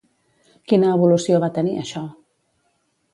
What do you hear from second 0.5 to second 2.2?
Quina evolució va tenir això?